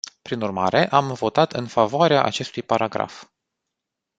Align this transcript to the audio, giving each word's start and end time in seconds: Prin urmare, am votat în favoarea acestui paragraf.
Prin 0.21 0.41
urmare, 0.41 0.89
am 0.89 1.13
votat 1.13 1.53
în 1.53 1.67
favoarea 1.67 2.23
acestui 2.23 2.63
paragraf. 2.63 3.23